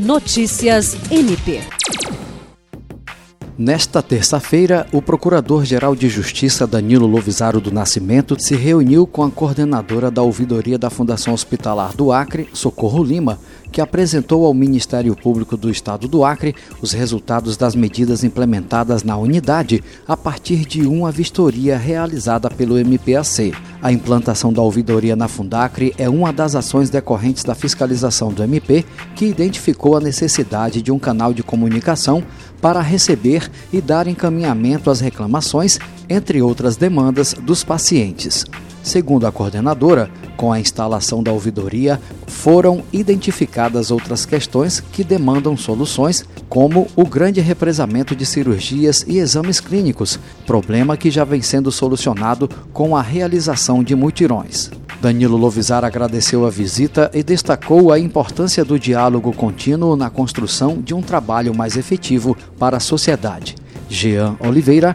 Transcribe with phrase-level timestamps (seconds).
[0.00, 1.60] Notícias MP.
[3.58, 10.10] Nesta terça-feira, o Procurador-Geral de Justiça Danilo Lovisaro do Nascimento se reuniu com a coordenadora
[10.10, 13.38] da ouvidoria da Fundação Hospitalar do Acre, Socorro Lima,
[13.70, 19.16] que apresentou ao Ministério Público do Estado do Acre os resultados das medidas implementadas na
[19.16, 23.52] unidade a partir de uma vistoria realizada pelo MPAC.
[23.82, 28.84] A implantação da ouvidoria na Fundacre é uma das ações decorrentes da fiscalização do MP,
[29.14, 32.22] que identificou a necessidade de um canal de comunicação
[32.60, 35.78] para receber e dar encaminhamento às reclamações,
[36.08, 38.44] entre outras demandas dos pacientes.
[38.82, 46.24] Segundo a coordenadora, com a instalação da ouvidoria, foram identificadas outras questões que demandam soluções,
[46.48, 52.48] como o grande represamento de cirurgias e exames clínicos, problema que já vem sendo solucionado
[52.72, 54.70] com a realização de mutirões.
[55.00, 60.92] Danilo Lovisar agradeceu a visita e destacou a importância do diálogo contínuo na construção de
[60.92, 63.54] um trabalho mais efetivo para a sociedade.
[63.88, 64.94] Jean Oliveira,